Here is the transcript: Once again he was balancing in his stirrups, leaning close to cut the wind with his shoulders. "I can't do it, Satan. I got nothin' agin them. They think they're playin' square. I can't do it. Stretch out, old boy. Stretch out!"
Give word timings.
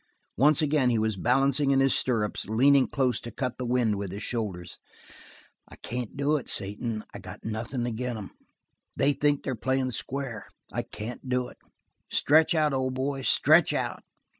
Once 0.35 0.63
again 0.63 0.89
he 0.89 0.97
was 0.97 1.15
balancing 1.15 1.69
in 1.69 1.79
his 1.79 1.93
stirrups, 1.93 2.47
leaning 2.49 2.87
close 2.87 3.21
to 3.21 3.29
cut 3.29 3.59
the 3.59 3.65
wind 3.67 3.97
with 3.99 4.11
his 4.11 4.23
shoulders. 4.23 4.79
"I 5.69 5.75
can't 5.75 6.17
do 6.17 6.37
it, 6.37 6.49
Satan. 6.49 7.03
I 7.13 7.19
got 7.19 7.45
nothin' 7.45 7.85
agin 7.85 8.15
them. 8.15 8.31
They 8.95 9.13
think 9.13 9.43
they're 9.43 9.53
playin' 9.53 9.91
square. 9.91 10.47
I 10.73 10.81
can't 10.81 11.29
do 11.29 11.49
it. 11.49 11.59
Stretch 12.09 12.55
out, 12.55 12.73
old 12.73 12.95
boy. 12.95 13.21
Stretch 13.21 13.73
out!" 13.73 14.01